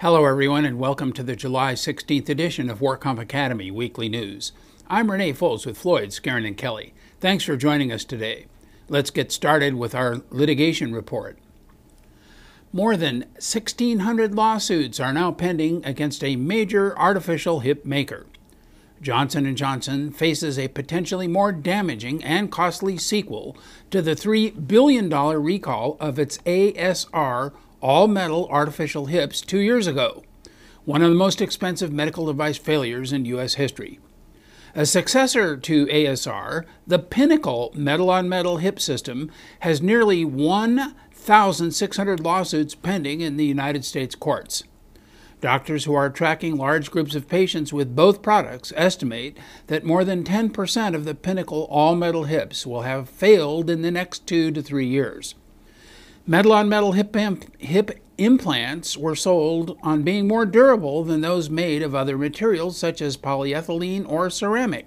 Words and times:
Hello, 0.00 0.24
everyone, 0.24 0.64
and 0.64 0.78
welcome 0.78 1.12
to 1.12 1.22
the 1.22 1.36
July 1.36 1.74
16th 1.74 2.30
edition 2.30 2.70
of 2.70 2.78
WorkComp 2.78 3.18
Academy 3.18 3.70
Weekly 3.70 4.08
News. 4.08 4.52
I'm 4.88 5.10
Renee 5.10 5.34
Foles 5.34 5.66
with 5.66 5.76
Floyd, 5.76 6.08
Skeren, 6.08 6.46
and 6.46 6.56
Kelly. 6.56 6.94
Thanks 7.20 7.44
for 7.44 7.54
joining 7.54 7.92
us 7.92 8.02
today. 8.02 8.46
Let's 8.88 9.10
get 9.10 9.30
started 9.30 9.74
with 9.74 9.94
our 9.94 10.22
litigation 10.30 10.94
report. 10.94 11.38
More 12.72 12.96
than 12.96 13.26
1,600 13.34 14.34
lawsuits 14.34 15.00
are 15.00 15.12
now 15.12 15.32
pending 15.32 15.84
against 15.84 16.24
a 16.24 16.34
major 16.34 16.98
artificial 16.98 17.60
hip 17.60 17.84
maker. 17.84 18.24
Johnson 19.02 19.54
& 19.54 19.56
Johnson 19.56 20.12
faces 20.12 20.58
a 20.58 20.68
potentially 20.68 21.28
more 21.28 21.52
damaging 21.52 22.24
and 22.24 22.50
costly 22.50 22.96
sequel 22.96 23.54
to 23.90 24.00
the 24.00 24.16
$3 24.16 24.66
billion 24.66 25.10
recall 25.10 25.98
of 26.00 26.18
its 26.18 26.38
ASR 26.38 27.52
all-metal 27.80 28.48
artificial 28.50 29.06
hips 29.06 29.40
2 29.40 29.58
years 29.58 29.86
ago, 29.86 30.22
one 30.84 31.02
of 31.02 31.10
the 31.10 31.16
most 31.16 31.40
expensive 31.40 31.92
medical 31.92 32.26
device 32.26 32.58
failures 32.58 33.12
in 33.12 33.24
US 33.26 33.54
history. 33.54 33.98
A 34.74 34.86
successor 34.86 35.56
to 35.56 35.86
ASR, 35.86 36.64
the 36.86 36.98
Pinnacle 36.98 37.72
metal 37.74 38.08
on 38.08 38.28
metal 38.28 38.58
hip 38.58 38.78
system 38.78 39.30
has 39.60 39.82
nearly 39.82 40.24
1,600 40.24 42.20
lawsuits 42.20 42.74
pending 42.76 43.20
in 43.20 43.36
the 43.36 43.44
United 43.44 43.84
States 43.84 44.14
courts. 44.14 44.62
Doctors 45.40 45.86
who 45.86 45.94
are 45.94 46.10
tracking 46.10 46.56
large 46.56 46.90
groups 46.90 47.14
of 47.14 47.28
patients 47.28 47.72
with 47.72 47.96
both 47.96 48.22
products 48.22 48.72
estimate 48.76 49.38
that 49.68 49.84
more 49.84 50.04
than 50.04 50.22
10% 50.22 50.94
of 50.94 51.04
the 51.04 51.14
Pinnacle 51.14 51.66
all 51.70 51.96
metal 51.96 52.24
hips 52.24 52.66
will 52.66 52.82
have 52.82 53.08
failed 53.08 53.70
in 53.70 53.82
the 53.82 53.90
next 53.90 54.26
two 54.26 54.50
to 54.50 54.60
three 54.62 54.86
years. 54.86 55.34
Metal 56.30 56.52
on 56.52 56.68
metal 56.68 56.92
hip, 56.92 57.16
hip 57.58 57.90
implants 58.16 58.96
were 58.96 59.16
sold 59.16 59.76
on 59.82 60.04
being 60.04 60.28
more 60.28 60.46
durable 60.46 61.02
than 61.02 61.22
those 61.22 61.50
made 61.50 61.82
of 61.82 61.92
other 61.92 62.16
materials 62.16 62.78
such 62.78 63.02
as 63.02 63.16
polyethylene 63.16 64.08
or 64.08 64.30
ceramic. 64.30 64.86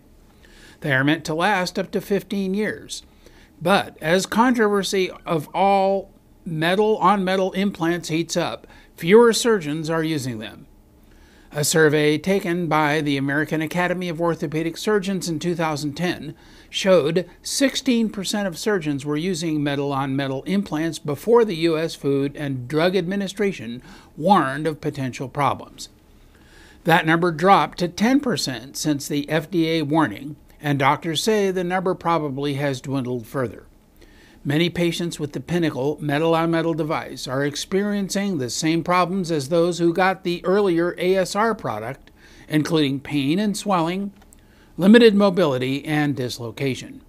They 0.79 0.93
are 0.93 1.03
meant 1.03 1.25
to 1.25 1.33
last 1.33 1.77
up 1.77 1.91
to 1.91 1.99
15 1.99 2.53
years. 2.53 3.03
But 3.61 3.97
as 4.01 4.25
controversy 4.25 5.11
of 5.25 5.49
all 5.53 6.11
metal 6.45 6.95
on 6.99 7.25
metal 7.25 7.51
implants 7.51 8.07
heats 8.07 8.37
up, 8.37 8.65
fewer 8.95 9.33
surgeons 9.33 9.89
are 9.89 10.01
using 10.01 10.39
them. 10.39 10.65
A 11.51 11.65
survey 11.65 12.17
taken 12.17 12.67
by 12.67 13.01
the 13.01 13.17
American 13.17 13.61
Academy 13.61 14.07
of 14.07 14.21
Orthopedic 14.21 14.77
Surgeons 14.77 15.27
in 15.27 15.39
2010 15.39 16.35
showed 16.73 17.29
16% 17.43 18.47
of 18.47 18.57
surgeons 18.57 19.05
were 19.05 19.15
using 19.15 19.63
metal 19.63 19.93
on 19.93 20.15
metal 20.15 20.41
implants 20.43 20.97
before 20.97 21.45
the 21.45 21.57
U.S. 21.57 21.93
Food 21.93 22.35
and 22.35 22.67
Drug 22.67 22.95
Administration 22.95 23.83
warned 24.17 24.65
of 24.65 24.81
potential 24.81 25.29
problems. 25.29 25.89
That 26.85 27.05
number 27.05 27.31
dropped 27.31 27.77
to 27.77 27.87
10% 27.87 28.75
since 28.75 29.07
the 29.07 29.27
FDA 29.27 29.83
warning, 29.83 30.35
and 30.59 30.79
doctors 30.79 31.21
say 31.21 31.51
the 31.51 31.63
number 31.63 31.93
probably 31.93 32.55
has 32.55 32.81
dwindled 32.81 33.27
further. 33.27 33.65
Many 34.43 34.71
patients 34.71 35.19
with 35.19 35.33
the 35.33 35.39
Pinnacle 35.41 35.99
metal 36.01 36.33
on 36.33 36.49
metal 36.49 36.73
device 36.73 37.27
are 37.27 37.45
experiencing 37.45 38.39
the 38.39 38.49
same 38.49 38.83
problems 38.83 39.29
as 39.29 39.49
those 39.49 39.77
who 39.77 39.93
got 39.93 40.23
the 40.23 40.43
earlier 40.43 40.95
ASR 40.95 41.55
product, 41.55 42.09
including 42.49 42.99
pain 42.99 43.37
and 43.37 43.55
swelling, 43.55 44.11
limited 44.77 45.15
mobility, 45.15 45.85
and 45.85 46.15
dislocation. 46.15 47.01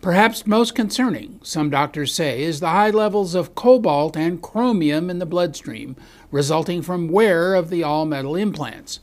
Perhaps 0.00 0.46
most 0.46 0.74
concerning, 0.74 1.38
some 1.42 1.68
doctors 1.68 2.14
say, 2.14 2.42
is 2.42 2.60
the 2.60 2.70
high 2.70 2.90
levels 2.90 3.34
of 3.34 3.54
cobalt 3.54 4.16
and 4.16 4.40
chromium 4.40 5.10
in 5.10 5.18
the 5.18 5.26
bloodstream 5.26 5.94
resulting 6.30 6.80
from 6.80 7.08
wear 7.08 7.54
of 7.54 7.68
the 7.68 7.82
all 7.82 8.06
metal 8.06 8.34
implants. 8.34 9.00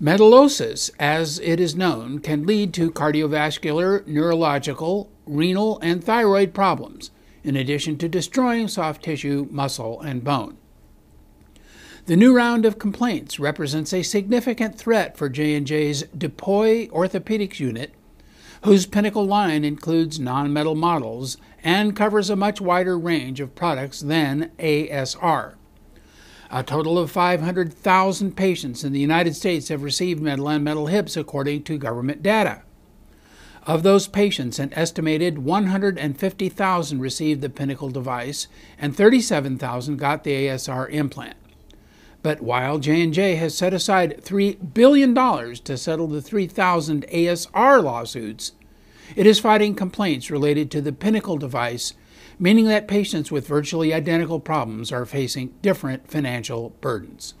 Metallosis, 0.00 0.90
as 0.98 1.38
it 1.38 1.60
is 1.60 1.76
known, 1.76 2.18
can 2.18 2.44
lead 2.44 2.74
to 2.74 2.90
cardiovascular, 2.90 4.06
neurological, 4.06 5.10
renal, 5.26 5.78
and 5.80 6.02
thyroid 6.02 6.52
problems, 6.52 7.10
in 7.44 7.56
addition 7.56 7.96
to 7.96 8.08
destroying 8.08 8.68
soft 8.68 9.02
tissue, 9.02 9.46
muscle, 9.50 10.00
and 10.00 10.22
bone. 10.24 10.58
The 12.06 12.16
new 12.16 12.34
round 12.34 12.66
of 12.66 12.80
complaints 12.80 13.38
represents 13.38 13.92
a 13.92 14.02
significant 14.02 14.76
threat 14.76 15.16
for 15.16 15.28
J&J's 15.28 16.02
DePuy 16.18 16.90
Orthopedics 16.90 17.60
unit, 17.60 17.94
whose 18.64 18.86
Pinnacle 18.86 19.24
line 19.24 19.64
includes 19.64 20.18
non-metal 20.18 20.74
models 20.74 21.36
and 21.62 21.94
covers 21.94 22.28
a 22.28 22.34
much 22.34 22.60
wider 22.60 22.98
range 22.98 23.38
of 23.38 23.54
products 23.54 24.00
than 24.00 24.50
ASR. 24.58 25.54
A 26.50 26.64
total 26.64 26.98
of 26.98 27.12
500,000 27.12 28.36
patients 28.36 28.82
in 28.82 28.92
the 28.92 28.98
United 28.98 29.36
States 29.36 29.68
have 29.68 29.84
received 29.84 30.20
metal 30.20 30.48
on 30.48 30.64
metal 30.64 30.88
hips, 30.88 31.16
according 31.16 31.62
to 31.62 31.78
government 31.78 32.20
data. 32.20 32.62
Of 33.64 33.84
those 33.84 34.08
patients, 34.08 34.58
an 34.58 34.74
estimated 34.74 35.38
150,000 35.38 36.98
received 36.98 37.42
the 37.42 37.48
Pinnacle 37.48 37.90
device, 37.90 38.48
and 38.76 38.96
37,000 38.96 39.98
got 39.98 40.24
the 40.24 40.48
ASR 40.48 40.90
implant. 40.90 41.36
But 42.22 42.40
while 42.40 42.78
J&J 42.78 43.34
has 43.36 43.56
set 43.56 43.74
aside 43.74 44.22
$3 44.22 44.74
billion 44.74 45.14
to 45.14 45.76
settle 45.76 46.06
the 46.06 46.22
3,000 46.22 47.06
ASR 47.08 47.82
lawsuits, 47.82 48.52
it 49.16 49.26
is 49.26 49.40
fighting 49.40 49.74
complaints 49.74 50.30
related 50.30 50.70
to 50.70 50.80
the 50.80 50.92
Pinnacle 50.92 51.36
device 51.36 51.94
meaning 52.38 52.64
that 52.66 52.88
patients 52.88 53.30
with 53.30 53.46
virtually 53.46 53.94
identical 53.94 54.40
problems 54.40 54.90
are 54.90 55.06
facing 55.06 55.54
different 55.62 56.08
financial 56.10 56.70
burdens. 56.80 57.34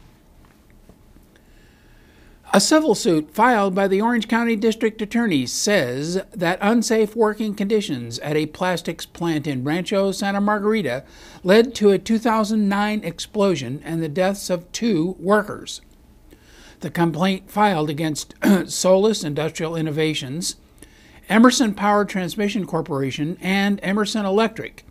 A 2.54 2.60
civil 2.60 2.94
suit 2.94 3.30
filed 3.30 3.74
by 3.74 3.88
the 3.88 4.02
Orange 4.02 4.28
County 4.28 4.56
District 4.56 5.00
Attorney 5.00 5.46
says 5.46 6.22
that 6.34 6.58
unsafe 6.60 7.16
working 7.16 7.54
conditions 7.54 8.18
at 8.18 8.36
a 8.36 8.44
plastics 8.44 9.06
plant 9.06 9.46
in 9.46 9.64
Rancho 9.64 10.12
Santa 10.12 10.38
Margarita 10.38 11.02
led 11.42 11.74
to 11.76 11.92
a 11.92 11.98
2009 11.98 13.04
explosion 13.04 13.80
and 13.86 14.02
the 14.02 14.08
deaths 14.08 14.50
of 14.50 14.70
two 14.70 15.16
workers. 15.18 15.80
The 16.80 16.90
complaint 16.90 17.50
filed 17.50 17.88
against 17.88 18.34
Solus 18.66 19.24
Industrial 19.24 19.74
Innovations, 19.74 20.56
Emerson 21.30 21.72
Power 21.72 22.04
Transmission 22.04 22.66
Corporation, 22.66 23.38
and 23.40 23.80
Emerson 23.82 24.26
Electric 24.26 24.84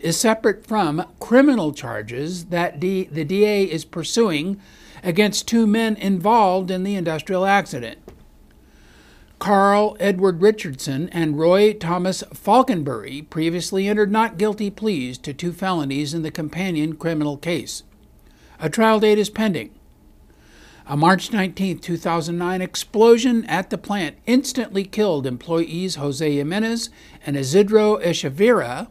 is 0.00 0.16
separate 0.16 0.66
from 0.66 1.06
criminal 1.20 1.74
charges 1.74 2.46
that 2.46 2.80
D- 2.80 3.04
the 3.12 3.24
DA 3.24 3.64
is 3.64 3.84
pursuing 3.84 4.58
against 5.02 5.48
two 5.48 5.66
men 5.66 5.96
involved 5.96 6.70
in 6.70 6.84
the 6.84 6.94
industrial 6.94 7.44
accident. 7.44 7.98
Carl 9.38 9.96
Edward 9.98 10.40
Richardson 10.40 11.08
and 11.08 11.36
Roy 11.36 11.72
Thomas 11.72 12.22
Falconbury 12.32 13.22
previously 13.22 13.88
entered 13.88 14.12
not 14.12 14.38
guilty 14.38 14.70
pleas 14.70 15.18
to 15.18 15.34
two 15.34 15.52
felonies 15.52 16.14
in 16.14 16.22
the 16.22 16.30
companion 16.30 16.94
criminal 16.94 17.36
case. 17.36 17.82
A 18.60 18.70
trial 18.70 19.00
date 19.00 19.18
is 19.18 19.30
pending. 19.30 19.70
A 20.86 20.96
March 20.96 21.32
19, 21.32 21.78
2009 21.80 22.62
explosion 22.62 23.44
at 23.46 23.70
the 23.70 23.78
plant 23.78 24.16
instantly 24.26 24.84
killed 24.84 25.26
employees 25.26 25.96
Jose 25.96 26.36
Jimenez 26.36 26.90
and 27.26 27.36
Isidro 27.36 27.96
Echeverria, 27.96 28.88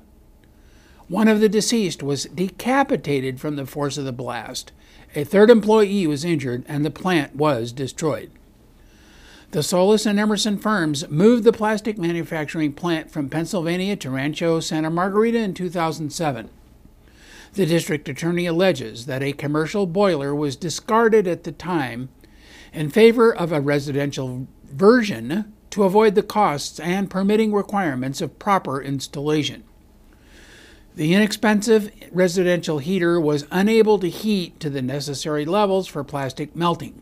one 1.07 1.27
of 1.27 1.39
the 1.39 1.49
deceased 1.49 2.03
was 2.03 2.25
decapitated 2.25 3.39
from 3.39 3.55
the 3.55 3.65
force 3.65 3.97
of 3.97 4.03
the 4.03 4.11
blast. 4.11 4.71
A 5.13 5.25
third 5.25 5.49
employee 5.49 6.07
was 6.07 6.23
injured, 6.23 6.63
and 6.67 6.85
the 6.85 6.91
plant 6.91 7.35
was 7.35 7.73
destroyed. 7.73 8.31
The 9.51 9.61
Solus 9.61 10.05
and 10.05 10.17
Emerson 10.17 10.57
firms 10.57 11.09
moved 11.09 11.43
the 11.43 11.51
plastic 11.51 11.97
manufacturing 11.97 12.71
plant 12.71 13.11
from 13.11 13.27
Pennsylvania 13.27 13.97
to 13.97 14.09
Rancho 14.09 14.61
Santa 14.61 14.89
Margarita 14.89 15.39
in 15.39 15.53
2007. 15.53 16.49
The 17.53 17.65
district 17.65 18.07
attorney 18.07 18.45
alleges 18.45 19.07
that 19.07 19.21
a 19.21 19.33
commercial 19.33 19.85
boiler 19.85 20.33
was 20.33 20.55
discarded 20.55 21.27
at 21.27 21.43
the 21.43 21.51
time 21.51 22.07
in 22.71 22.89
favor 22.89 23.35
of 23.35 23.51
a 23.51 23.59
residential 23.59 24.47
version 24.63 25.53
to 25.71 25.83
avoid 25.83 26.15
the 26.15 26.23
costs 26.23 26.79
and 26.79 27.09
permitting 27.09 27.51
requirements 27.51 28.21
of 28.21 28.39
proper 28.39 28.81
installation. 28.81 29.65
The 30.95 31.13
inexpensive 31.13 31.89
residential 32.11 32.79
heater 32.79 33.19
was 33.19 33.47
unable 33.49 33.97
to 33.99 34.09
heat 34.09 34.59
to 34.59 34.69
the 34.69 34.81
necessary 34.81 35.45
levels 35.45 35.87
for 35.87 36.03
plastic 36.03 36.53
melting. 36.53 37.01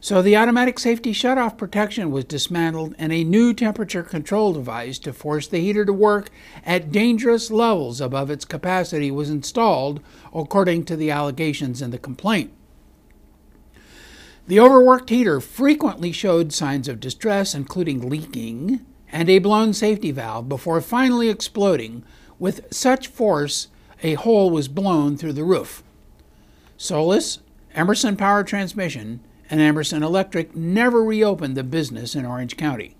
So 0.00 0.20
the 0.20 0.36
automatic 0.36 0.80
safety 0.80 1.12
shutoff 1.12 1.56
protection 1.56 2.10
was 2.10 2.24
dismantled 2.24 2.96
and 2.98 3.12
a 3.12 3.22
new 3.22 3.54
temperature 3.54 4.02
control 4.02 4.52
device 4.52 4.98
to 5.00 5.12
force 5.12 5.46
the 5.46 5.60
heater 5.60 5.84
to 5.84 5.92
work 5.92 6.30
at 6.66 6.90
dangerous 6.90 7.52
levels 7.52 8.00
above 8.00 8.28
its 8.28 8.44
capacity 8.44 9.12
was 9.12 9.30
installed, 9.30 10.00
according 10.34 10.84
to 10.86 10.96
the 10.96 11.12
allegations 11.12 11.80
in 11.80 11.92
the 11.92 11.98
complaint. 11.98 12.50
The 14.48 14.58
overworked 14.58 15.10
heater 15.10 15.40
frequently 15.40 16.10
showed 16.10 16.52
signs 16.52 16.88
of 16.88 16.98
distress, 16.98 17.54
including 17.54 18.08
leaking 18.08 18.84
and 19.12 19.30
a 19.30 19.38
blown 19.38 19.72
safety 19.72 20.10
valve, 20.10 20.48
before 20.48 20.80
finally 20.80 21.28
exploding 21.28 22.02
with 22.42 22.74
such 22.74 23.06
force, 23.06 23.68
a 24.02 24.14
hole 24.14 24.50
was 24.50 24.66
blown 24.66 25.16
through 25.16 25.32
the 25.32 25.44
roof. 25.44 25.80
Solus, 26.76 27.38
Emerson 27.72 28.16
Power 28.16 28.42
Transmission 28.42 29.20
and 29.48 29.60
Emerson 29.60 30.02
Electric 30.02 30.56
never 30.56 31.04
reopened 31.04 31.56
the 31.56 31.62
business 31.62 32.16
in 32.16 32.26
Orange 32.26 32.56
County. 32.56 32.96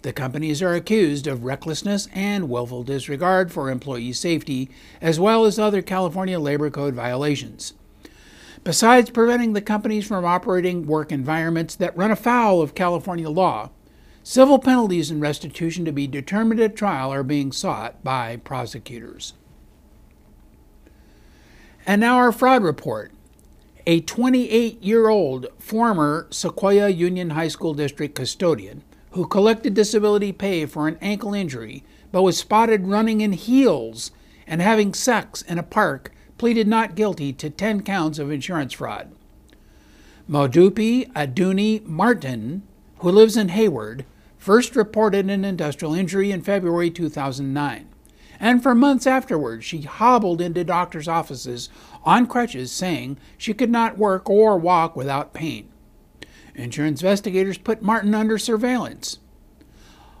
The 0.00 0.14
companies 0.14 0.62
are 0.62 0.74
accused 0.74 1.26
of 1.26 1.44
recklessness 1.44 2.08
and 2.14 2.48
willful 2.48 2.82
disregard 2.82 3.52
for 3.52 3.68
employee 3.68 4.14
safety, 4.14 4.70
as 5.02 5.20
well 5.20 5.44
as 5.44 5.58
other 5.58 5.82
California 5.82 6.40
Labor 6.40 6.70
Code 6.70 6.94
violations. 6.94 7.74
Besides 8.64 9.10
preventing 9.10 9.52
the 9.52 9.60
companies 9.60 10.06
from 10.06 10.24
operating 10.24 10.86
work 10.86 11.12
environments 11.12 11.74
that 11.74 11.94
run 11.98 12.10
afoul 12.10 12.62
of 12.62 12.74
California 12.74 13.28
law, 13.28 13.72
civil 14.22 14.58
penalties 14.58 15.10
and 15.10 15.20
restitution 15.20 15.84
to 15.84 15.92
be 15.92 16.06
determined 16.06 16.60
at 16.60 16.76
trial 16.76 17.12
are 17.12 17.22
being 17.22 17.52
sought 17.52 18.02
by 18.04 18.36
prosecutors. 18.36 19.34
And 21.86 22.00
now 22.00 22.16
our 22.16 22.32
fraud 22.32 22.62
report. 22.62 23.12
A 23.86 24.00
28 24.00 24.82
year 24.82 25.08
old 25.08 25.46
former 25.58 26.26
Sequoia 26.30 26.90
Union 26.90 27.30
High 27.30 27.48
School 27.48 27.74
District 27.74 28.14
custodian 28.14 28.84
who 29.12 29.26
collected 29.26 29.74
disability 29.74 30.32
pay 30.32 30.66
for 30.66 30.86
an 30.86 30.98
ankle 31.00 31.34
injury 31.34 31.82
but 32.12 32.22
was 32.22 32.38
spotted 32.38 32.86
running 32.86 33.20
in 33.20 33.32
heels 33.32 34.10
and 34.46 34.60
having 34.60 34.94
sex 34.94 35.42
in 35.42 35.58
a 35.58 35.62
park 35.62 36.12
pleaded 36.38 36.66
not 36.66 36.94
guilty 36.94 37.32
to 37.32 37.50
10 37.50 37.82
counts 37.82 38.18
of 38.18 38.30
insurance 38.30 38.72
fraud. 38.72 39.10
Modupi 40.28 41.10
Aduni 41.12 41.84
Martin, 41.84 42.62
who 43.00 43.10
lives 43.10 43.36
in 43.36 43.48
Hayward, 43.48 44.04
first 44.36 44.76
reported 44.76 45.28
an 45.28 45.44
industrial 45.44 45.94
injury 45.94 46.30
in 46.30 46.42
February 46.42 46.90
2009. 46.90 47.88
And 48.38 48.62
for 48.62 48.74
months 48.74 49.06
afterwards, 49.06 49.64
she 49.64 49.82
hobbled 49.82 50.40
into 50.40 50.64
doctors' 50.64 51.08
offices 51.08 51.68
on 52.04 52.26
crutches, 52.26 52.72
saying 52.72 53.18
she 53.36 53.52
could 53.52 53.70
not 53.70 53.98
work 53.98 54.28
or 54.30 54.56
walk 54.56 54.96
without 54.96 55.34
pain. 55.34 55.68
Insurance 56.54 57.00
investigators 57.00 57.58
put 57.58 57.82
Martin 57.82 58.14
under 58.14 58.38
surveillance. 58.38 59.18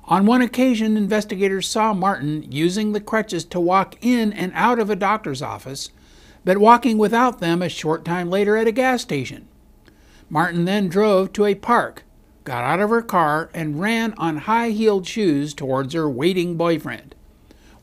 On 0.04 0.26
one 0.26 0.42
occasion, 0.42 0.96
investigators 0.96 1.68
saw 1.68 1.94
Martin 1.94 2.50
using 2.50 2.92
the 2.92 3.00
crutches 3.00 3.44
to 3.46 3.60
walk 3.60 3.96
in 4.00 4.32
and 4.32 4.52
out 4.54 4.78
of 4.78 4.90
a 4.90 4.96
doctor's 4.96 5.40
office, 5.40 5.90
but 6.44 6.58
walking 6.58 6.98
without 6.98 7.40
them 7.40 7.62
a 7.62 7.68
short 7.68 8.04
time 8.04 8.28
later 8.28 8.56
at 8.56 8.66
a 8.66 8.72
gas 8.72 9.02
station. 9.02 9.48
Martin 10.28 10.64
then 10.64 10.88
drove 10.88 11.32
to 11.32 11.44
a 11.44 11.54
park, 11.54 12.04
got 12.50 12.64
out 12.64 12.80
of 12.80 12.90
her 12.90 13.00
car, 13.00 13.48
and 13.54 13.80
ran 13.80 14.12
on 14.14 14.38
high 14.38 14.70
heeled 14.70 15.06
shoes 15.06 15.54
towards 15.54 15.94
her 15.94 16.10
waiting 16.10 16.56
boyfriend. 16.56 17.14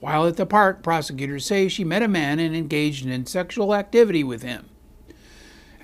While 0.01 0.27
at 0.27 0.35
the 0.35 0.45
park, 0.45 0.83
prosecutors 0.83 1.45
say 1.45 1.69
she 1.69 1.85
met 1.85 2.03
a 2.03 2.07
man 2.09 2.37
and 2.37 2.53
engaged 2.53 3.05
in 3.05 3.25
sexual 3.27 3.73
activity 3.73 4.25
with 4.25 4.41
him. 4.41 4.67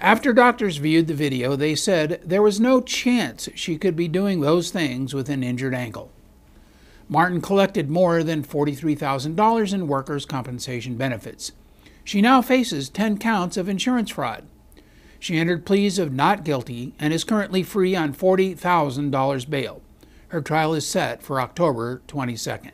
After 0.02 0.34
doctors 0.34 0.76
viewed 0.76 1.08
the 1.08 1.14
video, 1.14 1.56
they 1.56 1.76
said 1.76 2.20
there 2.26 2.42
was 2.42 2.60
no 2.60 2.82
chance 2.82 3.48
she 3.56 3.78
could 3.78 3.96
be 3.96 4.10
doing 4.10 4.42
those 4.42 4.70
things 4.70 5.14
with 5.14 5.30
an 5.30 5.44
injured 5.44 5.74
ankle. 5.74 6.12
Martin 7.08 7.40
collected 7.40 7.90
more 7.90 8.22
than 8.22 8.44
$43,000 8.44 9.74
in 9.74 9.88
workers' 9.88 10.26
compensation 10.26 10.98
benefits. 10.98 11.54
She 12.04 12.22
now 12.22 12.42
faces 12.42 12.90
10 12.90 13.18
counts 13.18 13.56
of 13.56 13.70
insurance 13.70 14.10
fraud. 14.10 14.46
She 15.24 15.38
entered 15.38 15.66
pleas 15.66 16.00
of 16.00 16.12
not 16.12 16.44
guilty 16.44 16.94
and 17.00 17.14
is 17.14 17.24
currently 17.24 17.64
free 17.64 17.96
on 17.96 18.14
$40,000 18.14 19.50
bail. 19.50 19.82
Her 20.28 20.42
trial 20.42 20.74
is 20.74 20.86
set 20.86 21.24
for 21.24 21.40
October 21.40 22.02
22nd. 22.10 22.72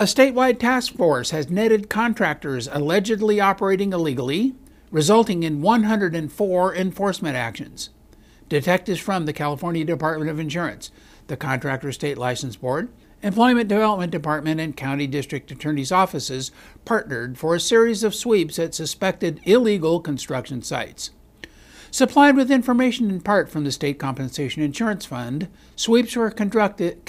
A 0.00 0.04
statewide 0.04 0.58
task 0.58 0.94
force 0.94 1.30
has 1.30 1.50
netted 1.50 1.88
contractors 1.88 2.66
allegedly 2.72 3.40
operating 3.40 3.92
illegally, 3.92 4.56
resulting 4.90 5.44
in 5.44 5.62
104 5.62 6.74
enforcement 6.74 7.36
actions. 7.36 7.90
Detectives 8.48 8.98
from 8.98 9.26
the 9.26 9.32
California 9.32 9.84
Department 9.84 10.32
of 10.32 10.40
Insurance, 10.40 10.90
the 11.28 11.36
Contractor 11.36 11.92
State 11.92 12.18
License 12.18 12.56
Board, 12.56 12.88
Employment 13.22 13.68
Development 13.68 14.10
Department, 14.10 14.60
and 14.60 14.76
County 14.76 15.06
District 15.06 15.50
Attorney's 15.50 15.92
offices 15.92 16.50
partnered 16.84 17.38
for 17.38 17.54
a 17.54 17.60
series 17.60 18.02
of 18.02 18.16
sweeps 18.16 18.58
at 18.58 18.74
suspected 18.74 19.40
illegal 19.44 20.00
construction 20.00 20.60
sites. 20.60 21.10
Supplied 21.92 22.36
with 22.36 22.50
information 22.50 23.10
in 23.10 23.20
part 23.20 23.48
from 23.48 23.64
the 23.64 23.70
State 23.70 23.98
Compensation 23.98 24.62
Insurance 24.62 25.04
Fund, 25.04 25.48
sweeps 25.76 26.16
were 26.16 26.30
conducted, 26.30 27.04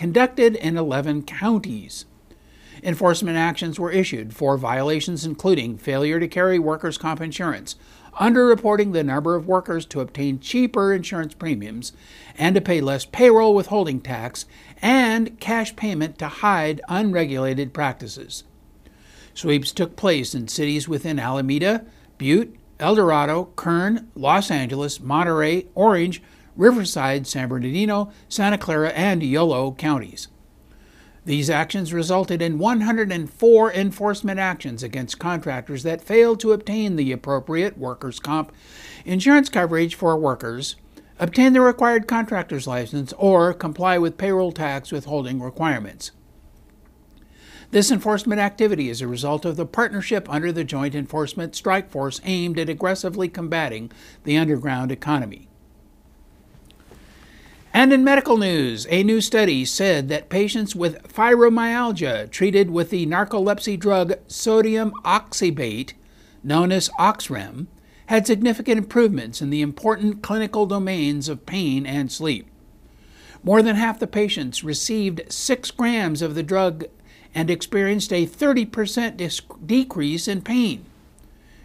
in 0.55 0.77
11 0.77 1.23
counties. 1.23 2.05
Enforcement 2.83 3.37
actions 3.37 3.79
were 3.79 3.91
issued 3.91 4.35
for 4.35 4.57
violations 4.57 5.25
including 5.25 5.77
failure 5.77 6.19
to 6.19 6.27
carry 6.27 6.59
workers' 6.59 6.97
comp 6.97 7.21
insurance, 7.21 7.77
underreporting 8.15 8.91
the 8.91 9.03
number 9.03 9.35
of 9.35 9.47
workers 9.47 9.85
to 9.85 10.01
obtain 10.01 10.39
cheaper 10.39 10.93
insurance 10.93 11.33
premiums, 11.33 11.93
and 12.37 12.55
to 12.55 12.61
pay 12.61 12.81
less 12.81 13.05
payroll 13.05 13.55
withholding 13.55 14.01
tax, 14.01 14.45
and 14.81 15.39
cash 15.39 15.73
payment 15.77 16.17
to 16.19 16.27
hide 16.27 16.81
unregulated 16.89 17.73
practices. 17.73 18.43
Sweeps 19.33 19.71
took 19.71 19.95
place 19.95 20.35
in 20.35 20.49
cities 20.49 20.87
within 20.87 21.19
Alameda, 21.19 21.85
Butte, 22.17 22.53
El 22.81 22.95
Dorado, 22.95 23.45
Kern, 23.55 24.11
Los 24.13 24.51
Angeles, 24.51 24.99
Monterey, 24.99 25.67
Orange, 25.73 26.21
Riverside, 26.57 27.25
San 27.25 27.47
Bernardino, 27.47 28.11
Santa 28.27 28.57
Clara, 28.57 28.89
and 28.89 29.23
Yolo 29.23 29.71
counties. 29.71 30.27
These 31.25 31.49
actions 31.49 31.93
resulted 31.93 32.41
in 32.41 32.59
104 32.59 33.71
enforcement 33.71 34.39
actions 34.39 34.83
against 34.83 35.19
contractors 35.19 35.83
that 35.83 36.01
failed 36.01 36.41
to 36.41 36.51
obtain 36.51 36.97
the 36.97 37.13
appropriate 37.13 37.77
workers' 37.77 38.19
comp 38.19 38.51
insurance 39.05 39.47
coverage 39.47 39.95
for 39.95 40.17
workers, 40.17 40.75
obtain 41.19 41.53
the 41.53 41.61
required 41.61 42.07
contractor's 42.07 42.67
license, 42.67 43.13
or 43.17 43.53
comply 43.53 43.97
with 43.97 44.17
payroll 44.17 44.51
tax 44.51 44.91
withholding 44.91 45.41
requirements. 45.41 46.11
This 47.71 47.89
enforcement 47.89 48.41
activity 48.41 48.89
is 48.89 49.01
a 49.01 49.07
result 49.07 49.45
of 49.45 49.55
the 49.55 49.65
partnership 49.65 50.29
under 50.29 50.51
the 50.51 50.65
Joint 50.65 50.93
Enforcement 50.93 51.55
Strike 51.55 51.89
Force 51.89 52.19
aimed 52.25 52.59
at 52.59 52.69
aggressively 52.69 53.29
combating 53.29 53.91
the 54.25 54.37
underground 54.37 54.91
economy. 54.91 55.47
And 57.75 57.91
in 57.91 58.03
medical 58.03 58.37
news, 58.37 58.85
a 58.91 59.03
new 59.03 59.19
study 59.19 59.65
said 59.65 60.07
that 60.09 60.29
patients 60.29 60.75
with 60.75 61.07
fibromyalgia 61.07 62.29
treated 62.29 62.69
with 62.69 62.91
the 62.91 63.07
narcolepsy 63.07 63.79
drug 63.79 64.13
sodium 64.27 64.93
oxybate, 65.03 65.93
known 66.43 66.71
as 66.71 66.89
Xyrem, 66.99 67.65
had 68.07 68.27
significant 68.27 68.77
improvements 68.77 69.41
in 69.41 69.49
the 69.49 69.61
important 69.61 70.21
clinical 70.21 70.67
domains 70.67 71.27
of 71.27 71.47
pain 71.47 71.87
and 71.87 72.11
sleep. 72.11 72.47
More 73.43 73.63
than 73.63 73.75
half 73.75 73.97
the 73.97 74.05
patients 74.05 74.63
received 74.63 75.31
6 75.31 75.71
grams 75.71 76.21
of 76.21 76.35
the 76.35 76.43
drug 76.43 76.85
and 77.33 77.49
experienced 77.49 78.13
a 78.13 78.27
30% 78.27 79.65
decrease 79.65 80.27
in 80.27 80.41
pain. 80.43 80.85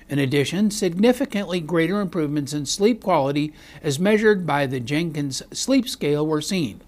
In 0.09 0.19
addition, 0.19 0.71
significantly 0.71 1.61
greater 1.61 2.01
improvements 2.01 2.55
in 2.55 2.67
sleep 2.67 3.03
quality 3.03 3.53
as 3.83 3.99
measured 3.99 4.47
by 4.47 4.67
the 4.67 4.81
Jenkins 4.81 5.43
Sleep 5.53 5.89
Scale 5.89 6.27
were 6.27 6.41
seen. 6.41 6.81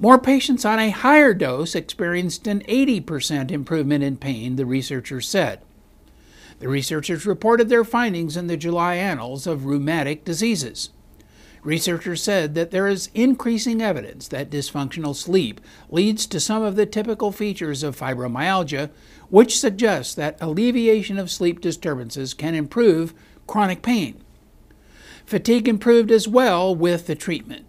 More 0.00 0.18
patients 0.18 0.64
on 0.64 0.78
a 0.78 0.90
higher 0.90 1.34
dose 1.34 1.74
experienced 1.74 2.46
an 2.46 2.60
80% 2.60 3.50
improvement 3.50 4.04
in 4.04 4.16
pain, 4.16 4.56
the 4.56 4.66
researchers 4.66 5.28
said. 5.28 5.60
The 6.60 6.68
researchers 6.68 7.26
reported 7.26 7.68
their 7.68 7.84
findings 7.84 8.36
in 8.36 8.48
the 8.48 8.56
July 8.56 8.94
Annals 8.96 9.46
of 9.46 9.64
Rheumatic 9.64 10.24
Diseases. 10.24 10.90
Researchers 11.68 12.22
said 12.22 12.54
that 12.54 12.70
there 12.70 12.88
is 12.88 13.10
increasing 13.12 13.82
evidence 13.82 14.26
that 14.28 14.48
dysfunctional 14.48 15.14
sleep 15.14 15.60
leads 15.90 16.26
to 16.28 16.40
some 16.40 16.62
of 16.62 16.76
the 16.76 16.86
typical 16.86 17.30
features 17.30 17.82
of 17.82 17.94
fibromyalgia, 17.94 18.88
which 19.28 19.58
suggests 19.58 20.14
that 20.14 20.38
alleviation 20.40 21.18
of 21.18 21.30
sleep 21.30 21.60
disturbances 21.60 22.32
can 22.32 22.54
improve 22.54 23.12
chronic 23.46 23.82
pain. 23.82 24.18
Fatigue 25.26 25.68
improved 25.68 26.10
as 26.10 26.26
well 26.26 26.74
with 26.74 27.06
the 27.06 27.14
treatment. 27.14 27.66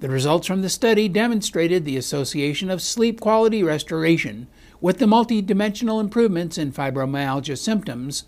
The 0.00 0.10
results 0.10 0.46
from 0.46 0.60
the 0.60 0.68
study 0.68 1.08
demonstrated 1.08 1.86
the 1.86 1.96
association 1.96 2.68
of 2.68 2.82
sleep 2.82 3.18
quality 3.18 3.62
restoration 3.62 4.46
with 4.82 4.98
the 4.98 5.06
multidimensional 5.06 6.02
improvements 6.02 6.58
in 6.58 6.70
fibromyalgia 6.70 7.56
symptoms 7.56 8.24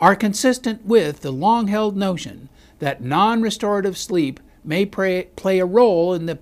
are 0.00 0.16
consistent 0.16 0.86
with 0.86 1.20
the 1.20 1.30
long 1.30 1.66
held 1.66 1.94
notion 1.94 2.48
that 2.78 3.02
non 3.02 3.42
restorative 3.42 3.98
sleep 3.98 4.40
may 4.64 4.86
play, 4.86 5.28
a 5.58 5.66
role 5.66 6.14
in 6.14 6.26
the 6.26 6.38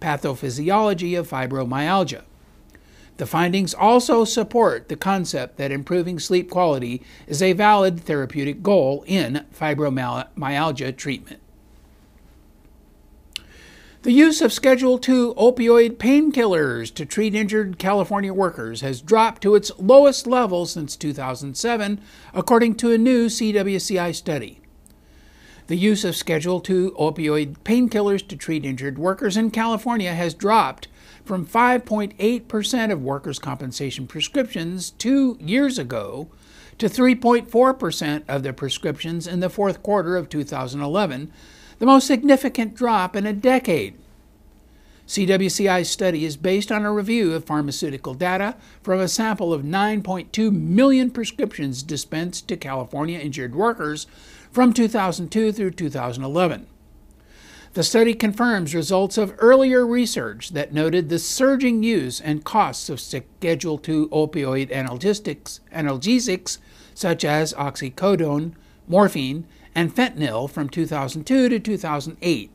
pathophysiology 0.00 1.18
of 1.18 1.28
fibromyalgia. 1.28 2.22
The 3.18 3.26
findings 3.26 3.74
also 3.74 4.24
support 4.24 4.88
the 4.88 4.96
concept 4.96 5.56
that 5.58 5.70
improving 5.70 6.18
sleep 6.18 6.50
quality 6.50 7.02
is 7.26 7.42
a 7.42 7.52
valid 7.52 8.00
therapeutic 8.00 8.62
goal 8.62 9.04
in 9.06 9.44
fibromyalgia 9.54 10.96
treatment. 10.96 11.40
The 14.02 14.12
use 14.12 14.40
of 14.40 14.52
Schedule 14.52 14.94
II 14.94 15.34
opioid 15.34 15.98
painkillers 15.98 16.92
to 16.94 17.06
treat 17.06 17.36
injured 17.36 17.78
California 17.78 18.34
workers 18.34 18.80
has 18.80 19.00
dropped 19.00 19.42
to 19.42 19.54
its 19.54 19.70
lowest 19.78 20.26
level 20.26 20.66
since 20.66 20.96
2007, 20.96 22.00
according 22.34 22.74
to 22.76 22.90
a 22.90 22.98
new 22.98 23.26
CWCI 23.26 24.12
study. 24.12 24.61
The 25.68 25.76
use 25.76 26.04
of 26.04 26.16
Schedule 26.16 26.62
II 26.68 26.90
opioid 26.90 27.56
painkillers 27.64 28.26
to 28.28 28.36
treat 28.36 28.64
injured 28.64 28.98
workers 28.98 29.36
in 29.36 29.50
California 29.50 30.12
has 30.12 30.34
dropped 30.34 30.88
from 31.24 31.46
5.8% 31.46 32.92
of 32.92 33.02
workers' 33.02 33.38
compensation 33.38 34.06
prescriptions 34.06 34.90
two 34.90 35.38
years 35.40 35.78
ago 35.78 36.28
to 36.78 36.86
3.4% 36.86 38.22
of 38.28 38.42
the 38.42 38.52
prescriptions 38.52 39.26
in 39.26 39.40
the 39.40 39.50
fourth 39.50 39.82
quarter 39.82 40.16
of 40.16 40.28
2011 40.28 41.32
the 41.78 41.86
most 41.86 42.06
significant 42.06 42.76
drop 42.76 43.16
in 43.16 43.26
a 43.26 43.32
decade. 43.32 43.98
CWCI's 45.08 45.90
study 45.90 46.24
is 46.24 46.36
based 46.36 46.70
on 46.70 46.84
a 46.84 46.92
review 46.92 47.34
of 47.34 47.44
pharmaceutical 47.44 48.14
data 48.14 48.54
from 48.82 49.00
a 49.00 49.08
sample 49.08 49.52
of 49.52 49.62
9.2 49.62 50.52
million 50.52 51.10
prescriptions 51.10 51.82
dispensed 51.82 52.46
to 52.46 52.56
California 52.56 53.18
injured 53.18 53.54
workers 53.54 54.06
from 54.52 54.72
2002 54.72 55.50
through 55.50 55.70
2011. 55.70 56.66
The 57.72 57.82
study 57.82 58.12
confirms 58.12 58.74
results 58.74 59.16
of 59.16 59.34
earlier 59.38 59.86
research 59.86 60.50
that 60.50 60.74
noted 60.74 61.08
the 61.08 61.18
surging 61.18 61.82
use 61.82 62.20
and 62.20 62.44
costs 62.44 62.90
of 62.90 63.00
Schedule 63.00 63.80
II 63.88 64.08
opioid 64.08 64.70
analgesics, 64.70 66.58
such 66.94 67.24
as 67.24 67.54
oxycodone, 67.54 68.52
morphine, 68.86 69.46
and 69.74 69.94
fentanyl 69.94 70.50
from 70.50 70.68
2002 70.68 71.48
to 71.48 71.58
2008, 71.58 72.50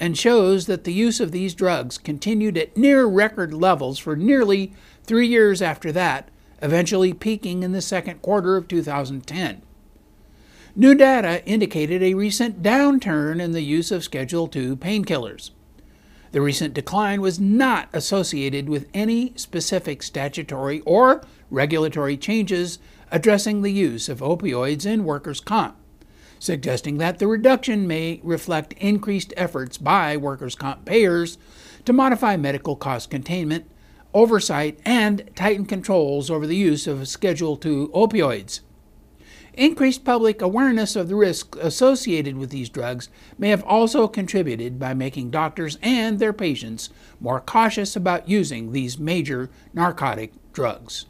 and 0.00 0.16
shows 0.16 0.64
that 0.64 0.84
the 0.84 0.94
use 0.94 1.20
of 1.20 1.30
these 1.30 1.54
drugs 1.54 1.98
continued 1.98 2.56
at 2.56 2.74
near 2.74 3.04
record 3.04 3.52
levels 3.52 3.98
for 3.98 4.16
nearly 4.16 4.72
three 5.04 5.26
years 5.26 5.60
after 5.60 5.92
that, 5.92 6.30
eventually 6.62 7.12
peaking 7.12 7.62
in 7.62 7.72
the 7.72 7.82
second 7.82 8.22
quarter 8.22 8.56
of 8.56 8.66
2010. 8.66 9.60
New 10.76 10.94
data 10.94 11.44
indicated 11.46 12.02
a 12.02 12.14
recent 12.14 12.62
downturn 12.62 13.40
in 13.40 13.52
the 13.52 13.62
use 13.62 13.90
of 13.90 14.04
Schedule 14.04 14.50
II 14.54 14.76
painkillers. 14.76 15.50
The 16.32 16.40
recent 16.40 16.74
decline 16.74 17.20
was 17.20 17.40
not 17.40 17.88
associated 17.92 18.68
with 18.68 18.88
any 18.92 19.32
specific 19.36 20.02
statutory 20.02 20.80
or 20.80 21.22
regulatory 21.50 22.16
changes 22.16 22.78
addressing 23.10 23.62
the 23.62 23.72
use 23.72 24.08
of 24.08 24.20
opioids 24.20 24.84
in 24.84 25.04
workers' 25.04 25.40
comp 25.40 25.76
suggesting 26.38 26.98
that 26.98 27.18
the 27.18 27.26
reduction 27.26 27.86
may 27.86 28.20
reflect 28.22 28.72
increased 28.74 29.32
efforts 29.36 29.78
by 29.78 30.16
workers' 30.16 30.54
comp 30.54 30.84
payers 30.84 31.38
to 31.84 31.92
modify 31.92 32.36
medical 32.36 32.76
cost 32.76 33.10
containment, 33.10 33.68
oversight, 34.14 34.78
and 34.84 35.28
tighten 35.34 35.66
controls 35.66 36.30
over 36.30 36.46
the 36.46 36.56
use 36.56 36.86
of 36.86 37.08
Schedule 37.08 37.58
II 37.64 37.86
opioids. 37.88 38.60
Increased 39.54 40.04
public 40.04 40.40
awareness 40.40 40.94
of 40.94 41.08
the 41.08 41.16
risks 41.16 41.58
associated 41.60 42.36
with 42.36 42.50
these 42.50 42.68
drugs 42.68 43.08
may 43.38 43.48
have 43.48 43.64
also 43.64 44.06
contributed 44.06 44.78
by 44.78 44.94
making 44.94 45.30
doctors 45.30 45.78
and 45.82 46.18
their 46.18 46.32
patients 46.32 46.90
more 47.20 47.40
cautious 47.40 47.96
about 47.96 48.28
using 48.28 48.72
these 48.72 48.98
major 48.98 49.50
narcotic 49.74 50.32
drugs. 50.52 51.06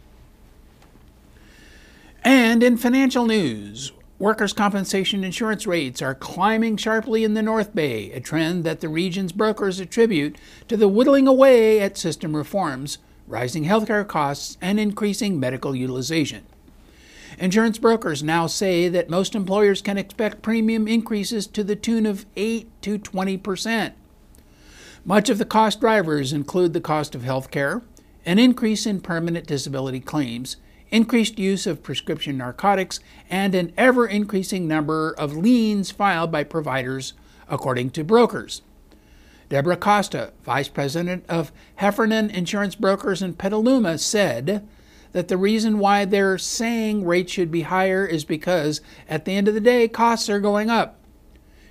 And 2.25 2.63
in 2.63 2.77
financial 2.77 3.27
news, 3.27 3.93
Workers' 4.19 4.53
compensation 4.53 5.23
insurance 5.23 5.65
rates 5.65 6.03
are 6.03 6.15
climbing 6.15 6.77
sharply 6.77 7.23
in 7.23 7.35
the 7.35 7.43
North 7.43 7.73
Bay, 7.73 8.11
a 8.11 8.19
trend 8.19 8.65
that 8.65 8.81
the 8.81 8.89
region's 8.89 9.31
brokers 9.31 9.79
attribute 9.79 10.37
to 10.67 10.77
the 10.77 10.89
whittling 10.89 11.29
away 11.29 11.79
at 11.79 11.97
system 11.97 12.35
reforms, 12.35 12.99
rising 13.29 13.65
healthcare 13.65 14.07
costs, 14.07 14.59
and 14.61 14.81
increasing 14.81 15.39
medical 15.39 15.73
utilization. 15.73 16.45
Insurance 17.39 17.79
brokers 17.79 18.23
now 18.23 18.49
say 18.49 18.89
that 18.89 19.09
most 19.09 19.37
employers 19.37 19.81
can 19.81 19.97
expect 19.97 20.43
premium 20.43 20.89
increases 20.89 21.47
to 21.47 21.63
the 21.63 21.77
tune 21.77 22.05
of 22.05 22.27
8 22.35 22.69
to 22.83 22.99
20 22.99 23.37
percent. 23.39 23.95
Much 25.05 25.31
of 25.31 25.39
the 25.39 25.45
cost 25.45 25.81
drivers 25.81 26.33
include 26.33 26.73
the 26.73 26.81
cost 26.81 27.15
of 27.15 27.23
health 27.23 27.51
care, 27.53 27.83
an 28.27 28.41
increase 28.41 28.87
in 28.87 29.01
permanent 29.01 29.47
disability 29.47 30.01
claims, 30.01 30.57
increased 30.91 31.39
use 31.39 31.65
of 31.65 31.83
prescription 31.83 32.37
narcotics, 32.37 32.99
and 33.31 33.55
an 33.55 33.73
ever 33.77 34.07
increasing 34.07 34.67
number 34.67 35.15
of 35.17 35.37
liens 35.37 35.93
filed 35.93 36.33
by 36.33 36.43
providers, 36.43 37.13
according 37.49 37.89
to 37.91 38.03
brokers. 38.03 38.63
Deborah 39.49 39.77
Costa, 39.77 40.33
vice 40.43 40.69
president 40.69 41.25
of 41.29 41.53
Heffernan 41.77 42.31
Insurance 42.31 42.75
Brokers 42.75 43.23
in 43.23 43.35
Petaluma, 43.35 43.97
said 43.97 44.67
that 45.19 45.27
the 45.27 45.37
reason 45.37 45.81
why 45.81 46.05
they're 46.05 46.39
saying 46.39 47.05
rates 47.05 47.33
should 47.33 47.51
be 47.51 47.63
higher 47.63 48.07
is 48.07 48.25
because 48.25 48.81
at 49.09 49.25
the 49.25 49.33
end 49.33 49.49
of 49.49 49.55
the 49.55 49.61
day, 49.61 49.89
costs 49.89 50.29
are 50.29 50.39
going 50.39 50.71
up. 50.71 51.01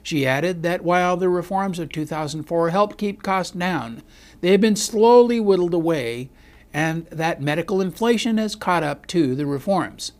She 0.03 0.27
added 0.27 0.63
that 0.63 0.83
while 0.83 1.15
the 1.15 1.29
reforms 1.29 1.79
of 1.79 1.89
2004 1.89 2.71
helped 2.71 2.97
keep 2.97 3.23
costs 3.23 3.55
down, 3.55 4.03
they 4.41 4.51
have 4.51 4.59
been 4.59 4.75
slowly 4.75 5.39
whittled 5.39 5.73
away 5.73 6.29
and 6.73 7.05
that 7.05 7.41
medical 7.41 7.79
inflation 7.79 8.37
has 8.37 8.53
caught 8.53 8.83
up 8.83 9.07
to 9.07 9.33
the 9.33 9.45
reforms. 9.45 10.11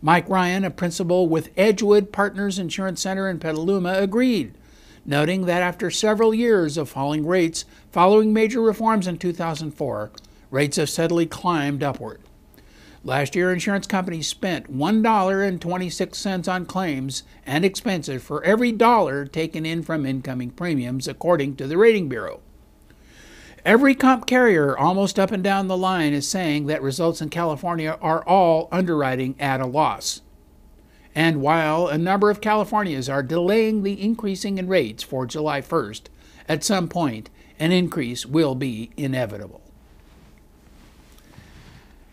Mike 0.00 0.28
Ryan, 0.28 0.62
a 0.62 0.70
principal 0.70 1.28
with 1.28 1.50
Edgewood 1.56 2.12
Partners 2.12 2.56
Insurance 2.56 3.02
Center 3.02 3.28
in 3.28 3.40
Petaluma, 3.40 3.94
agreed, 3.94 4.54
noting 5.04 5.46
that 5.46 5.60
after 5.60 5.90
several 5.90 6.32
years 6.32 6.76
of 6.76 6.88
falling 6.88 7.26
rates 7.26 7.64
following 7.90 8.32
major 8.32 8.60
reforms 8.60 9.08
in 9.08 9.18
2004, 9.18 10.12
rates 10.52 10.76
have 10.76 10.88
steadily 10.88 11.26
climbed 11.26 11.82
upward. 11.82 12.20
Last 13.02 13.34
year, 13.34 13.50
insurance 13.50 13.86
companies 13.86 14.28
spent 14.28 14.70
$1.26 14.70 16.52
on 16.52 16.66
claims 16.66 17.22
and 17.46 17.64
expenses 17.64 18.22
for 18.22 18.44
every 18.44 18.72
dollar 18.72 19.24
taken 19.24 19.64
in 19.64 19.82
from 19.82 20.04
incoming 20.04 20.50
premiums, 20.50 21.08
according 21.08 21.56
to 21.56 21.66
the 21.66 21.78
Rating 21.78 22.10
Bureau. 22.10 22.40
Every 23.64 23.94
comp 23.94 24.26
carrier 24.26 24.76
almost 24.76 25.18
up 25.18 25.30
and 25.30 25.42
down 25.42 25.68
the 25.68 25.78
line 25.78 26.12
is 26.12 26.28
saying 26.28 26.66
that 26.66 26.82
results 26.82 27.22
in 27.22 27.30
California 27.30 27.98
are 28.02 28.22
all 28.26 28.68
underwriting 28.70 29.34
at 29.38 29.60
a 29.60 29.66
loss. 29.66 30.20
And 31.14 31.40
while 31.40 31.86
a 31.88 31.98
number 31.98 32.28
of 32.28 32.42
Californias 32.42 33.08
are 33.08 33.22
delaying 33.22 33.82
the 33.82 34.00
increasing 34.00 34.58
in 34.58 34.68
rates 34.68 35.02
for 35.02 35.24
July 35.24 35.62
1st, 35.62 36.02
at 36.48 36.64
some 36.64 36.86
point 36.88 37.30
an 37.58 37.72
increase 37.72 38.26
will 38.26 38.54
be 38.54 38.90
inevitable. 38.96 39.62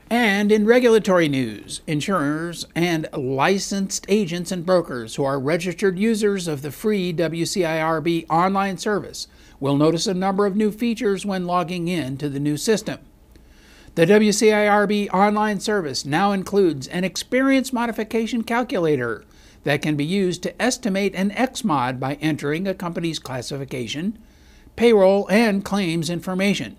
And 0.09 0.53
in 0.53 0.65
regulatory 0.65 1.27
news, 1.27 1.81
insurers 1.85 2.65
and 2.73 3.09
licensed 3.11 4.05
agents 4.07 4.53
and 4.53 4.65
brokers 4.65 5.15
who 5.15 5.25
are 5.25 5.37
registered 5.37 5.99
users 5.99 6.47
of 6.47 6.61
the 6.61 6.71
free 6.71 7.13
WCIRB 7.13 8.25
online 8.29 8.77
service 8.77 9.27
will 9.59 9.75
notice 9.75 10.07
a 10.07 10.13
number 10.13 10.45
of 10.45 10.55
new 10.55 10.71
features 10.71 11.25
when 11.25 11.45
logging 11.45 11.89
in 11.89 12.15
to 12.17 12.29
the 12.29 12.39
new 12.39 12.55
system. 12.55 12.99
The 13.95 14.05
WCIRB 14.05 15.09
online 15.13 15.59
service 15.59 16.05
now 16.05 16.31
includes 16.31 16.87
an 16.87 17.03
experience 17.03 17.73
modification 17.73 18.43
calculator 18.43 19.25
that 19.65 19.81
can 19.81 19.97
be 19.97 20.05
used 20.05 20.41
to 20.43 20.61
estimate 20.61 21.15
an 21.15 21.31
XMOD 21.31 21.99
by 21.99 22.13
entering 22.21 22.65
a 22.65 22.73
company's 22.73 23.19
classification, 23.19 24.17
payroll, 24.77 25.27
and 25.29 25.65
claims 25.65 26.09
information. 26.09 26.77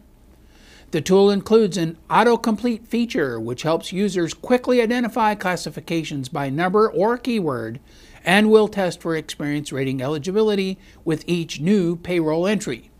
The 0.91 1.03
tool 1.03 1.31
includes 1.31 1.77
an 1.77 1.99
autocomplete 2.09 2.87
feature 2.87 3.39
which 3.39 3.63
helps 3.63 3.93
users 3.93 4.33
quickly 4.33 4.81
identify 4.81 5.35
classifications 5.35 6.31
by 6.31 6.49
number 6.49 6.91
or 6.91 7.19
keyword 7.19 7.79
and 8.25 8.51
will 8.51 8.69
test 8.69 9.03
for 9.03 9.15
experience 9.15 9.71
rating 9.71 10.01
eligibility 10.01 10.79
with 11.05 11.25
each 11.27 11.61
new 11.61 11.97
payroll 11.97 12.47
entry. 12.47 12.91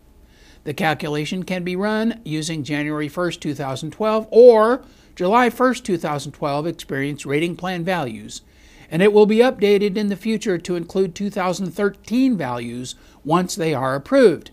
The 0.65 0.73
calculation 0.75 1.41
can 1.43 1.63
be 1.63 1.75
run 1.75 2.21
using 2.23 2.63
January 2.63 3.09
1, 3.09 3.31
2012 3.31 4.27
or 4.29 4.83
July 5.15 5.49
1, 5.49 5.73
2012 5.75 6.67
experience 6.67 7.25
rating 7.25 7.55
plan 7.55 7.83
values, 7.83 8.43
and 8.91 9.01
it 9.01 9.13
will 9.13 9.25
be 9.25 9.37
updated 9.37 9.97
in 9.97 10.09
the 10.09 10.15
future 10.15 10.59
to 10.59 10.75
include 10.75 11.15
2013 11.15 12.37
values 12.37 12.93
once 13.23 13.55
they 13.55 13.73
are 13.73 13.95
approved. 13.95 14.51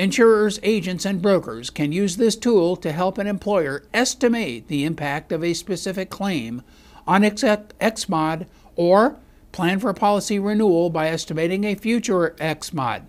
Insurers, 0.00 0.58
agents, 0.62 1.04
and 1.04 1.20
brokers 1.20 1.68
can 1.68 1.92
use 1.92 2.16
this 2.16 2.34
tool 2.34 2.74
to 2.74 2.90
help 2.90 3.18
an 3.18 3.26
employer 3.26 3.84
estimate 3.92 4.66
the 4.68 4.82
impact 4.86 5.30
of 5.30 5.44
a 5.44 5.52
specific 5.52 6.08
claim 6.08 6.62
on 7.06 7.20
XMOD 7.20 8.46
or 8.76 9.18
Plan 9.52 9.78
for 9.78 9.92
policy 9.92 10.38
renewal 10.38 10.88
by 10.88 11.08
estimating 11.08 11.64
a 11.64 11.74
future 11.74 12.34
XMOD. 12.38 13.02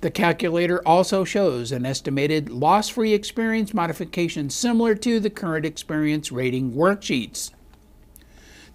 The 0.00 0.10
calculator 0.10 0.82
also 0.84 1.22
shows 1.22 1.70
an 1.70 1.86
estimated 1.86 2.48
loss 2.48 2.88
free 2.88 3.12
experience 3.12 3.72
modification 3.72 4.50
similar 4.50 4.96
to 4.96 5.20
the 5.20 5.30
current 5.30 5.64
experience 5.64 6.32
rating 6.32 6.72
worksheets. 6.72 7.52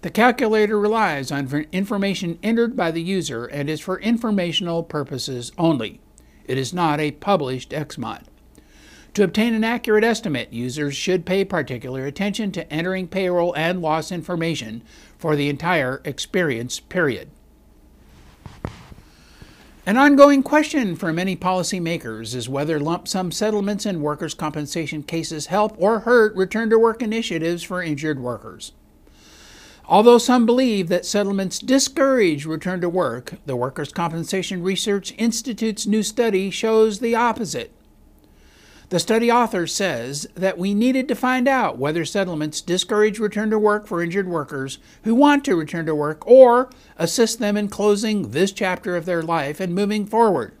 The 0.00 0.08
calculator 0.08 0.80
relies 0.80 1.30
on 1.30 1.66
information 1.72 2.38
entered 2.42 2.74
by 2.74 2.90
the 2.90 3.02
user 3.02 3.44
and 3.44 3.68
is 3.68 3.80
for 3.80 4.00
informational 4.00 4.82
purposes 4.82 5.52
only. 5.58 6.00
It 6.46 6.58
is 6.58 6.72
not 6.72 7.00
a 7.00 7.12
published 7.12 7.70
XMOD. 7.70 8.24
To 9.14 9.24
obtain 9.24 9.52
an 9.52 9.64
accurate 9.64 10.04
estimate, 10.04 10.52
users 10.52 10.96
should 10.96 11.26
pay 11.26 11.44
particular 11.44 12.06
attention 12.06 12.50
to 12.52 12.72
entering 12.72 13.08
payroll 13.08 13.54
and 13.54 13.82
loss 13.82 14.10
information 14.10 14.82
for 15.18 15.36
the 15.36 15.50
entire 15.50 16.00
experience 16.04 16.80
period. 16.80 17.28
An 19.84 19.96
ongoing 19.96 20.42
question 20.42 20.94
for 20.94 21.12
many 21.12 21.36
policymakers 21.36 22.36
is 22.36 22.48
whether 22.48 22.78
lump 22.78 23.08
sum 23.08 23.32
settlements 23.32 23.84
in 23.84 24.00
workers' 24.00 24.32
compensation 24.32 25.02
cases 25.02 25.46
help 25.46 25.74
or 25.76 26.00
hurt 26.00 26.34
return 26.36 26.70
to 26.70 26.78
work 26.78 27.02
initiatives 27.02 27.64
for 27.64 27.82
injured 27.82 28.20
workers. 28.20 28.72
Although 29.86 30.18
some 30.18 30.46
believe 30.46 30.88
that 30.88 31.04
settlements 31.04 31.58
discourage 31.58 32.46
return 32.46 32.80
to 32.80 32.88
work, 32.88 33.34
the 33.46 33.56
Workers' 33.56 33.92
Compensation 33.92 34.62
Research 34.62 35.12
Institute's 35.18 35.86
new 35.86 36.02
study 36.02 36.50
shows 36.50 37.00
the 37.00 37.14
opposite. 37.14 37.72
The 38.90 39.00
study 39.00 39.32
author 39.32 39.66
says 39.66 40.28
that 40.34 40.58
we 40.58 40.74
needed 40.74 41.08
to 41.08 41.14
find 41.14 41.48
out 41.48 41.78
whether 41.78 42.04
settlements 42.04 42.60
discourage 42.60 43.18
return 43.18 43.48
to 43.50 43.58
work 43.58 43.86
for 43.86 44.02
injured 44.02 44.28
workers 44.28 44.78
who 45.04 45.14
want 45.14 45.44
to 45.46 45.56
return 45.56 45.86
to 45.86 45.94
work 45.94 46.26
or 46.26 46.70
assist 46.98 47.38
them 47.38 47.56
in 47.56 47.68
closing 47.68 48.32
this 48.32 48.52
chapter 48.52 48.94
of 48.94 49.06
their 49.06 49.22
life 49.22 49.60
and 49.60 49.74
moving 49.74 50.04
forward. 50.04 50.52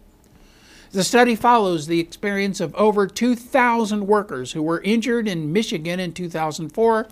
The 0.92 1.04
study 1.04 1.36
follows 1.36 1.86
the 1.86 2.00
experience 2.00 2.58
of 2.60 2.74
over 2.74 3.06
2,000 3.06 4.06
workers 4.06 4.52
who 4.52 4.62
were 4.62 4.80
injured 4.80 5.28
in 5.28 5.52
Michigan 5.52 6.00
in 6.00 6.12
2004 6.12 7.08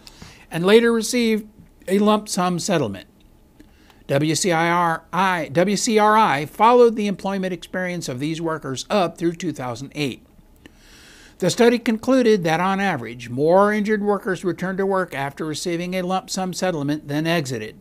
and 0.50 0.66
later 0.66 0.90
received 0.90 1.46
a 1.90 1.98
lump 1.98 2.28
sum 2.28 2.58
settlement. 2.58 3.08
WCRI, 4.06 5.52
WCRI 5.52 6.48
followed 6.48 6.96
the 6.96 7.06
employment 7.06 7.52
experience 7.52 8.08
of 8.08 8.20
these 8.20 8.40
workers 8.40 8.86
up 8.88 9.18
through 9.18 9.34
2008. 9.34 10.26
The 11.38 11.50
study 11.50 11.78
concluded 11.78 12.44
that 12.44 12.60
on 12.60 12.80
average, 12.80 13.28
more 13.28 13.72
injured 13.72 14.02
workers 14.02 14.44
returned 14.44 14.78
to 14.78 14.86
work 14.86 15.14
after 15.14 15.44
receiving 15.44 15.94
a 15.94 16.02
lump 16.02 16.28
sum 16.28 16.52
settlement 16.52 17.08
than 17.08 17.26
exited. 17.26 17.80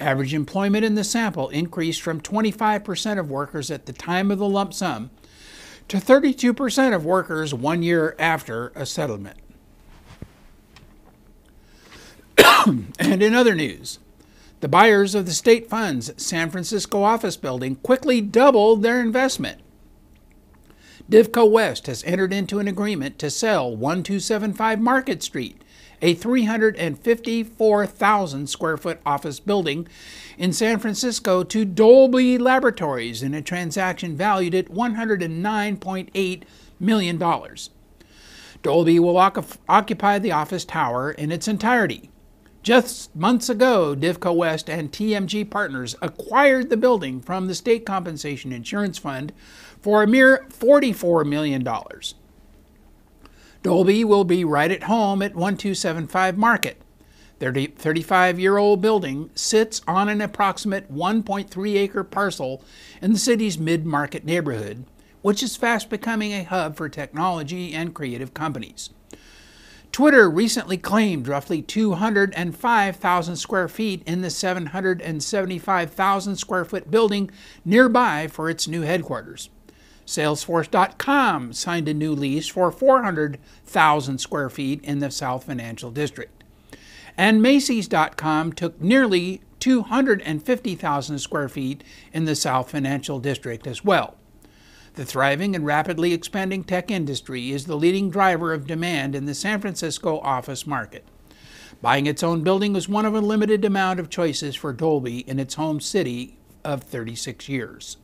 Average 0.00 0.34
employment 0.34 0.84
in 0.84 0.94
the 0.94 1.02
sample 1.02 1.48
increased 1.48 2.02
from 2.02 2.20
25% 2.20 3.18
of 3.18 3.30
workers 3.30 3.70
at 3.70 3.86
the 3.86 3.92
time 3.92 4.30
of 4.30 4.38
the 4.38 4.48
lump 4.48 4.74
sum 4.74 5.10
to 5.88 5.96
32% 5.96 6.94
of 6.94 7.04
workers 7.04 7.54
one 7.54 7.82
year 7.82 8.14
after 8.18 8.70
a 8.74 8.84
settlement. 8.84 9.38
and 12.98 13.22
in 13.22 13.34
other 13.34 13.54
news, 13.54 13.98
the 14.60 14.68
buyers 14.68 15.14
of 15.14 15.26
the 15.26 15.32
state 15.32 15.68
fund's 15.68 16.10
San 16.22 16.50
Francisco 16.50 17.02
office 17.02 17.36
building 17.36 17.76
quickly 17.76 18.20
doubled 18.20 18.82
their 18.82 19.00
investment. 19.00 19.60
Divco 21.10 21.50
West 21.50 21.86
has 21.86 22.04
entered 22.04 22.34
into 22.34 22.58
an 22.58 22.68
agreement 22.68 23.18
to 23.18 23.30
sell 23.30 23.70
1275 23.70 24.78
Market 24.80 25.22
Street, 25.22 25.62
a 26.02 26.12
354,000 26.14 28.46
square 28.46 28.76
foot 28.76 29.00
office 29.06 29.40
building 29.40 29.88
in 30.36 30.52
San 30.52 30.78
Francisco, 30.78 31.42
to 31.44 31.64
Dolby 31.64 32.36
Laboratories 32.36 33.22
in 33.22 33.32
a 33.32 33.40
transaction 33.40 34.14
valued 34.16 34.54
at 34.54 34.66
$109.8 34.66 36.42
million. 36.78 37.18
Dolby 38.62 38.98
will 38.98 39.16
occupy 39.16 40.18
the 40.18 40.32
office 40.32 40.66
tower 40.66 41.12
in 41.12 41.32
its 41.32 41.48
entirety. 41.48 42.10
Just 42.62 43.14
months 43.14 43.48
ago, 43.48 43.94
Divco 43.96 44.34
West 44.34 44.68
and 44.68 44.90
TMG 44.90 45.48
Partners 45.48 45.94
acquired 46.02 46.70
the 46.70 46.76
building 46.76 47.20
from 47.20 47.46
the 47.46 47.54
State 47.54 47.86
Compensation 47.86 48.52
Insurance 48.52 48.98
Fund 48.98 49.32
for 49.80 50.02
a 50.02 50.06
mere 50.06 50.44
$44 50.50 51.26
million. 51.26 51.66
Dolby 53.62 54.04
will 54.04 54.24
be 54.24 54.44
right 54.44 54.70
at 54.70 54.84
home 54.84 55.22
at 55.22 55.34
1275 55.34 56.36
Market. 56.36 56.82
Their 57.38 57.52
35 57.52 58.40
year 58.40 58.56
old 58.56 58.80
building 58.80 59.30
sits 59.34 59.80
on 59.86 60.08
an 60.08 60.20
approximate 60.20 60.92
1.3 60.92 61.76
acre 61.76 62.04
parcel 62.04 62.62
in 63.00 63.12
the 63.12 63.18
city's 63.18 63.58
mid 63.58 63.86
market 63.86 64.24
neighborhood, 64.24 64.84
which 65.22 65.42
is 65.42 65.56
fast 65.56 65.88
becoming 65.88 66.32
a 66.32 66.42
hub 66.42 66.76
for 66.76 66.88
technology 66.88 67.72
and 67.72 67.94
creative 67.94 68.34
companies. 68.34 68.90
Twitter 69.92 70.30
recently 70.30 70.76
claimed 70.76 71.26
roughly 71.26 71.62
205,000 71.62 73.36
square 73.36 73.68
feet 73.68 74.02
in 74.06 74.22
the 74.22 74.30
775,000 74.30 76.36
square 76.36 76.64
foot 76.64 76.90
building 76.90 77.30
nearby 77.64 78.28
for 78.28 78.48
its 78.48 78.68
new 78.68 78.82
headquarters. 78.82 79.50
Salesforce.com 80.06 81.52
signed 81.52 81.88
a 81.88 81.94
new 81.94 82.14
lease 82.14 82.48
for 82.48 82.72
400,000 82.72 84.18
square 84.18 84.48
feet 84.48 84.82
in 84.82 85.00
the 85.00 85.10
South 85.10 85.44
Financial 85.44 85.90
District. 85.90 86.32
And 87.16 87.42
Macy's.com 87.42 88.52
took 88.52 88.80
nearly 88.80 89.42
250,000 89.60 91.18
square 91.18 91.48
feet 91.48 91.84
in 92.12 92.24
the 92.24 92.36
South 92.36 92.70
Financial 92.70 93.18
District 93.18 93.66
as 93.66 93.84
well. 93.84 94.16
The 94.98 95.06
thriving 95.06 95.54
and 95.54 95.64
rapidly 95.64 96.12
expanding 96.12 96.64
tech 96.64 96.90
industry 96.90 97.52
is 97.52 97.66
the 97.66 97.76
leading 97.76 98.10
driver 98.10 98.52
of 98.52 98.66
demand 98.66 99.14
in 99.14 99.26
the 99.26 99.34
San 99.34 99.60
Francisco 99.60 100.18
office 100.18 100.66
market. 100.66 101.04
Buying 101.80 102.06
its 102.06 102.24
own 102.24 102.42
building 102.42 102.72
was 102.72 102.88
one 102.88 103.06
of 103.06 103.14
a 103.14 103.20
limited 103.20 103.64
amount 103.64 104.00
of 104.00 104.10
choices 104.10 104.56
for 104.56 104.72
Dolby 104.72 105.18
in 105.18 105.38
its 105.38 105.54
home 105.54 105.78
city 105.78 106.36
of 106.64 106.82
36 106.82 107.48
years. 107.48 107.98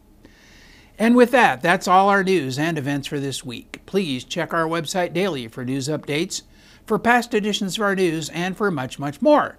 And 0.96 1.16
with 1.16 1.32
that, 1.32 1.62
that's 1.62 1.88
all 1.88 2.08
our 2.08 2.22
news 2.22 2.60
and 2.60 2.78
events 2.78 3.08
for 3.08 3.18
this 3.18 3.44
week. 3.44 3.80
Please 3.86 4.22
check 4.22 4.54
our 4.54 4.68
website 4.68 5.12
daily 5.12 5.48
for 5.48 5.64
news 5.64 5.88
updates, 5.88 6.42
for 6.86 7.00
past 7.00 7.34
editions 7.34 7.76
of 7.76 7.82
our 7.82 7.96
news, 7.96 8.28
and 8.28 8.56
for 8.56 8.70
much, 8.70 9.00
much 9.00 9.20
more. 9.20 9.56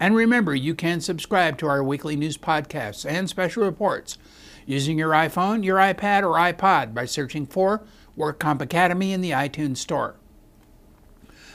And 0.00 0.16
remember, 0.16 0.52
you 0.52 0.74
can 0.74 1.00
subscribe 1.00 1.58
to 1.58 1.68
our 1.68 1.84
weekly 1.84 2.16
news 2.16 2.36
podcasts 2.36 3.08
and 3.08 3.28
special 3.28 3.62
reports 3.62 4.18
using 4.66 4.98
your 4.98 5.10
iPhone, 5.10 5.64
your 5.64 5.78
iPad, 5.78 6.22
or 6.22 6.34
iPod 6.34 6.92
by 6.92 7.06
searching 7.06 7.46
for 7.46 7.82
WorkComp 8.18 8.60
Academy 8.60 9.12
in 9.12 9.20
the 9.20 9.30
iTunes 9.30 9.78
Store. 9.78 10.16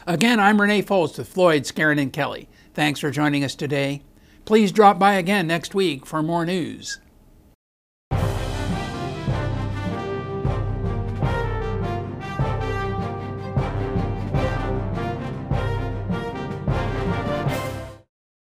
Again, 0.07 0.39
I'm 0.39 0.59
Renee 0.59 0.81
Foles 0.81 1.17
with 1.17 1.27
Floyd, 1.27 1.63
Skeren, 1.63 2.01
and 2.01 2.11
Kelly. 2.11 2.49
Thanks 2.73 3.01
for 3.01 3.11
joining 3.11 3.43
us 3.43 3.53
today. 3.53 4.01
Please 4.45 4.71
drop 4.71 4.97
by 4.97 5.13
again 5.13 5.45
next 5.45 5.75
week 5.75 6.05
for 6.05 6.23
more 6.23 6.45
news. 6.45 6.99